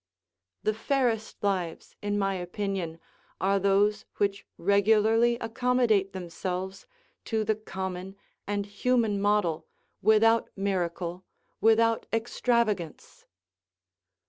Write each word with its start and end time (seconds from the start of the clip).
The 0.63 0.73
fairest 0.73 1.43
lives, 1.43 1.95
in 2.01 2.17
my 2.17 2.33
opinion, 2.33 2.99
are 3.39 3.59
those 3.59 4.05
which 4.17 4.47
regularly 4.57 5.37
accommodate 5.39 6.11
themselves 6.11 6.87
to 7.25 7.43
the 7.43 7.53
common 7.55 8.15
and 8.47 8.65
human 8.65 9.21
model 9.21 9.67
without 10.01 10.49
miracle, 10.55 11.23
without 11.61 12.07
extravagance. 12.11 13.27